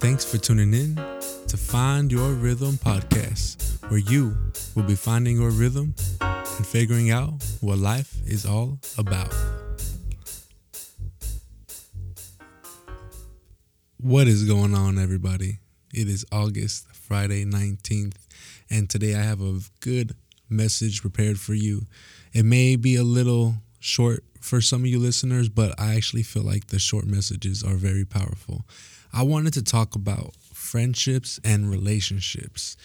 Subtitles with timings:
[0.00, 4.34] Thanks for tuning in to Find Your Rhythm podcast, where you
[4.74, 9.30] will be finding your rhythm and figuring out what life is all about.
[13.98, 15.58] What is going on, everybody?
[15.92, 18.16] It is August, Friday 19th,
[18.70, 20.14] and today I have a good
[20.48, 21.82] message prepared for you.
[22.32, 26.42] It may be a little short for some of you listeners, but I actually feel
[26.42, 28.64] like the short messages are very powerful.
[29.12, 32.76] I wanted to talk about friendships and relationships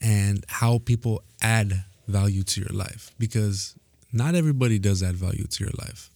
[0.00, 3.74] and how people add value to your life because
[4.12, 6.10] not everybody does add value to your life.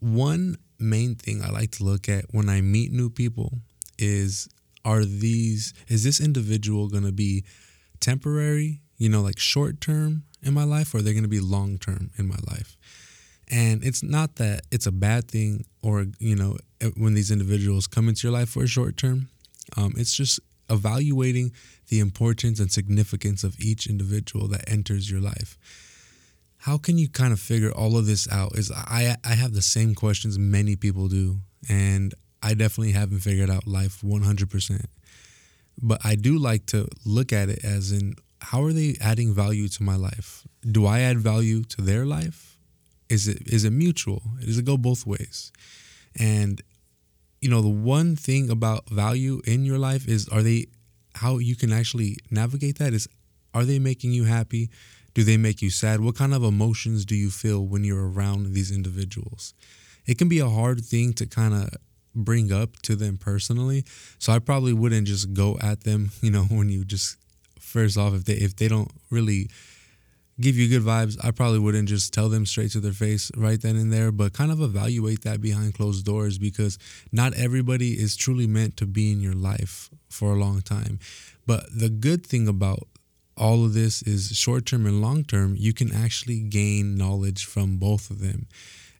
[0.00, 3.58] One main thing I like to look at when I meet new people
[3.98, 4.48] is
[4.84, 7.44] are these is this individual going to be
[8.00, 11.40] temporary, you know, like short term in my life or are they going to be
[11.40, 12.76] long term in my life?
[13.50, 16.56] And it's not that it's a bad thing or, you know,
[16.96, 19.28] when these individuals come into your life for a short term.
[19.76, 21.52] Um, it's just evaluating
[21.88, 25.58] the importance and significance of each individual that enters your life.
[26.58, 28.56] How can you kind of figure all of this out?
[28.58, 31.38] Is I I have the same questions many people do,
[31.68, 34.84] and I definitely haven't figured out life 100%.
[35.80, 39.68] But I do like to look at it as in how are they adding value
[39.68, 40.46] to my life?
[40.68, 42.57] Do I add value to their life?
[43.08, 44.22] Is it is it mutual?
[44.40, 45.52] Does it go both ways?
[46.18, 46.62] And
[47.40, 50.66] you know, the one thing about value in your life is are they
[51.14, 53.08] how you can actually navigate that is
[53.54, 54.70] are they making you happy?
[55.14, 56.00] Do they make you sad?
[56.00, 59.54] What kind of emotions do you feel when you're around these individuals?
[60.06, 61.70] It can be a hard thing to kind of
[62.14, 63.84] bring up to them personally.
[64.18, 67.16] So I probably wouldn't just go at them, you know, when you just
[67.58, 69.50] first off if they if they don't really
[70.40, 73.60] give you good vibes, I probably wouldn't just tell them straight to their face right
[73.60, 76.78] then and there, but kind of evaluate that behind closed doors because
[77.12, 80.98] not everybody is truly meant to be in your life for a long time.
[81.46, 82.86] But the good thing about
[83.36, 87.78] all of this is short term and long term, you can actually gain knowledge from
[87.78, 88.46] both of them.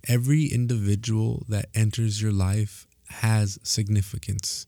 [0.06, 4.66] Every individual that enters your life has significance.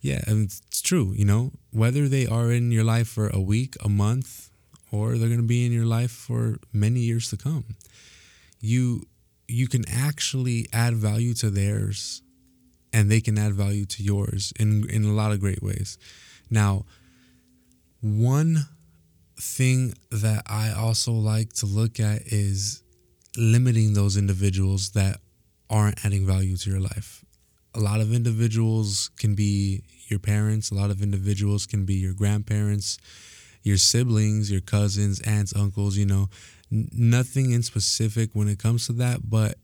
[0.00, 3.74] Yeah, and it's true, you know, whether they are in your life for a week,
[3.82, 4.50] a month,
[4.96, 7.76] or they're going to be in your life for many years to come.
[8.60, 9.02] You
[9.48, 12.22] you can actually add value to theirs
[12.92, 15.98] and they can add value to yours in in a lot of great ways.
[16.50, 16.84] Now,
[18.00, 18.66] one
[19.38, 22.82] thing that I also like to look at is
[23.36, 25.18] limiting those individuals that
[25.68, 27.24] aren't adding value to your life.
[27.74, 32.14] A lot of individuals can be your parents, a lot of individuals can be your
[32.14, 32.98] grandparents,
[33.66, 36.28] your siblings, your cousins, aunts, uncles, you know,
[36.70, 39.56] n- nothing in specific when it comes to that, but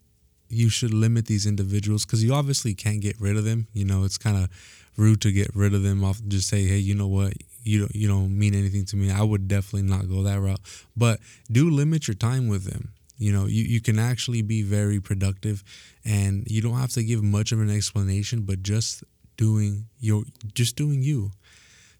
[0.48, 3.68] you should limit these individuals because you obviously can't get rid of them.
[3.72, 4.48] You know, it's kind of
[4.96, 7.94] rude to get rid of them off just say, hey, you know what, you don't
[7.94, 9.10] you don't mean anything to me.
[9.10, 10.60] I would definitely not go that route.
[10.96, 11.20] But
[11.50, 12.92] do limit your time with them.
[13.18, 15.62] You know, you, you can actually be very productive
[16.04, 19.04] and you don't have to give much of an explanation, but just
[19.36, 20.24] doing your
[20.54, 21.30] just doing you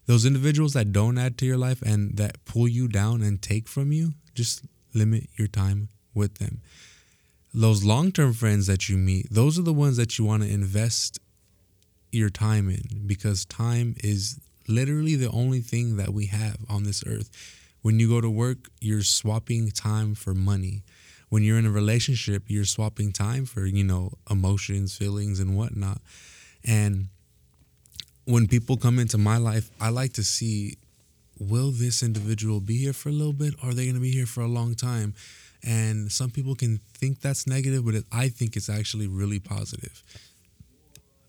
[0.05, 3.67] those individuals that don't add to your life and that pull you down and take
[3.67, 6.61] from you, just limit your time with them.
[7.53, 10.49] Those long term friends that you meet, those are the ones that you want to
[10.49, 11.19] invest
[12.11, 17.03] your time in because time is literally the only thing that we have on this
[17.05, 17.29] earth.
[17.81, 20.83] When you go to work, you're swapping time for money.
[21.29, 25.99] When you're in a relationship, you're swapping time for, you know, emotions, feelings, and whatnot.
[26.63, 27.07] And
[28.25, 30.77] when people come into my life, I like to see
[31.39, 34.11] will this individual be here for a little bit or are they going to be
[34.11, 35.13] here for a long time?
[35.63, 40.03] And some people can think that's negative, but I think it's actually really positive.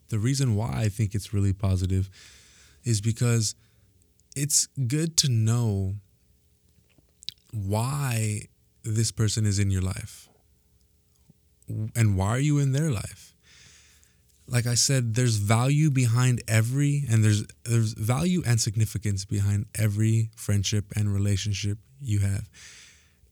[0.09, 2.11] The reason why I think it's really positive
[2.85, 3.55] is because
[4.37, 5.95] it's good to know
[7.53, 8.43] why
[8.83, 10.29] this person is in your life
[11.97, 13.34] and why are you in their life
[14.47, 20.31] like I said, there's value behind every, and there's there's value and significance behind every
[20.37, 22.49] friendship and relationship you have.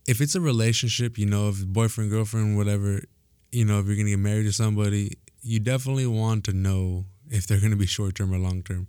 [0.08, 3.02] If it's a relationship, you know, if boyfriend, girlfriend, whatever,
[3.50, 7.46] you know, if you're gonna get married to somebody, you definitely want to know if
[7.46, 8.88] they're gonna be short term or long term,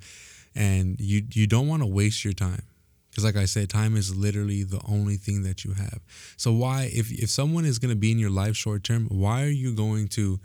[0.56, 2.64] and you you don't want to waste your time
[3.14, 6.00] because like i said time is literally the only thing that you have
[6.36, 9.44] so why if if someone is going to be in your life short term why
[9.44, 10.40] are you going to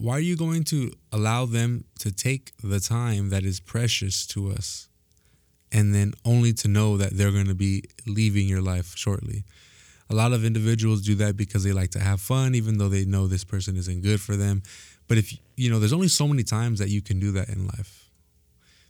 [0.00, 4.50] why are you going to allow them to take the time that is precious to
[4.50, 4.88] us
[5.70, 9.44] and then only to know that they're going to be leaving your life shortly?
[10.08, 13.04] A lot of individuals do that because they like to have fun, even though they
[13.04, 14.62] know this person isn't good for them.
[15.06, 17.66] But if you know, there's only so many times that you can do that in
[17.66, 18.08] life.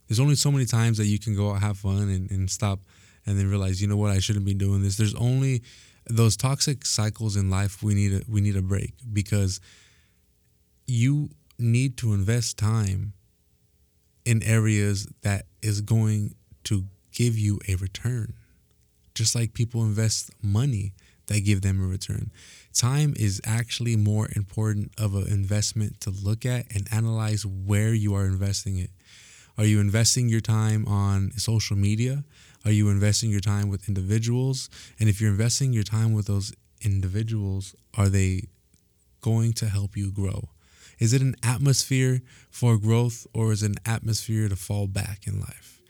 [0.06, 2.78] There's only so many times that you can go out have fun and, and stop
[3.26, 4.96] and then realize, you know what, I shouldn't be doing this.
[4.96, 5.62] There's only
[6.08, 9.60] those toxic cycles in life we need a we need a break because
[10.90, 13.12] you need to invest time
[14.24, 16.34] in areas that is going
[16.64, 18.34] to give you a return.
[19.14, 20.92] Just like people invest money
[21.26, 22.30] that give them a return.
[22.74, 28.14] Time is actually more important of an investment to look at and analyze where you
[28.14, 28.90] are investing it.
[29.56, 32.24] Are you investing your time on social media?
[32.64, 34.68] Are you investing your time with individuals?
[34.98, 38.48] And if you're investing your time with those individuals, are they
[39.20, 40.48] going to help you grow?
[41.00, 42.20] Is it an atmosphere
[42.50, 45.80] for growth or is it an atmosphere to fall back in life?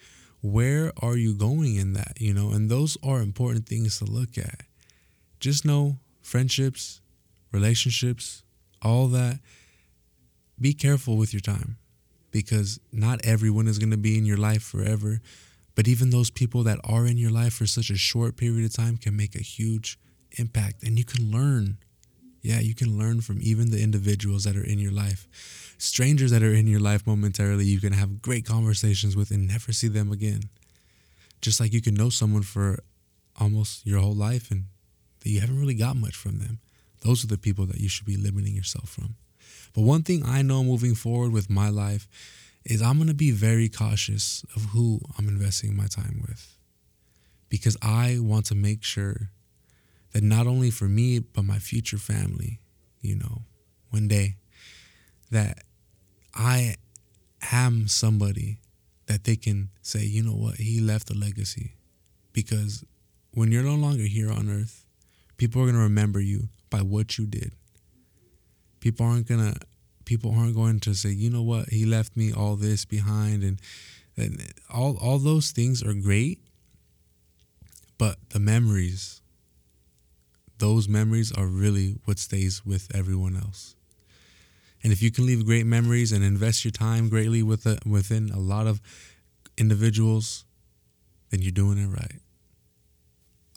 [0.41, 2.19] Where are you going in that?
[2.19, 4.63] You know, and those are important things to look at.
[5.41, 7.01] Just know friendships,
[7.53, 8.45] relationships,
[8.83, 9.41] all that.
[10.61, 11.77] Be careful with your time
[12.31, 15.21] because not everyone is going to be in your life forever.
[15.75, 18.75] But even those people that are in your life for such a short period of
[18.75, 19.99] time can make a huge
[20.39, 21.60] impact and you can learn.
[22.81, 25.29] Can learn from even the individuals that are in your life.
[25.77, 29.71] Strangers that are in your life momentarily, you can have great conversations with and never
[29.71, 30.45] see them again.
[31.43, 32.83] Just like you can know someone for
[33.39, 34.65] almost your whole life and
[35.21, 36.59] that you haven't really got much from them.
[37.03, 39.17] Those are the people that you should be limiting yourself from.
[39.75, 42.09] But one thing I know moving forward with my life
[42.65, 46.57] is I'm going to be very cautious of who I'm investing my time with
[47.51, 49.33] because I want to make sure
[50.13, 52.59] that not only for me, but my future family,
[53.01, 53.43] you know,
[53.91, 54.37] one day,
[55.31, 55.63] that
[56.35, 56.77] I
[57.53, 58.59] am somebody
[59.07, 61.75] that they can say, you know what, he left a legacy.
[62.33, 62.85] Because
[63.33, 64.85] when you're no longer here on earth,
[65.37, 67.53] people are going to remember you by what you did.
[68.81, 69.61] People aren't going to
[70.05, 73.61] people aren't going to say, you know what, he left me all this behind, and,
[74.17, 76.41] and all all those things are great,
[77.99, 79.20] but the memories,
[80.61, 83.75] those memories are really what stays with everyone else.
[84.83, 88.31] And if you can leave great memories and invest your time greatly with a, within
[88.31, 88.81] a lot of
[89.59, 90.45] individuals,
[91.31, 92.21] then you're doing it right.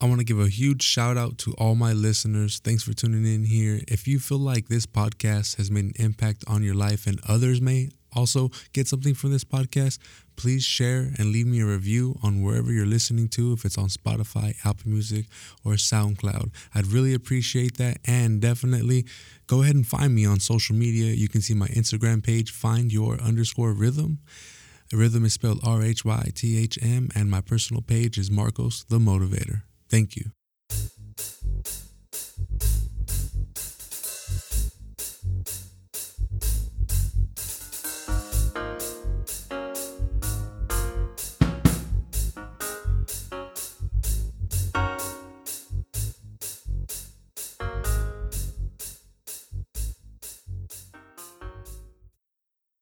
[0.01, 2.59] I want to give a huge shout out to all my listeners.
[2.59, 3.79] Thanks for tuning in here.
[3.87, 7.61] If you feel like this podcast has made an impact on your life and others
[7.61, 9.99] may also get something from this podcast,
[10.35, 13.89] please share and leave me a review on wherever you're listening to, if it's on
[13.89, 15.25] Spotify, Apple Music,
[15.63, 16.51] or SoundCloud.
[16.73, 17.97] I'd really appreciate that.
[18.05, 19.05] And definitely
[19.47, 21.13] go ahead and find me on social media.
[21.13, 24.19] You can see my Instagram page, find your underscore rhythm.
[24.91, 28.83] Rhythm is spelled R H Y T H M, and my personal page is Marcos
[28.89, 29.63] the Motivator.
[29.89, 30.31] Thank you.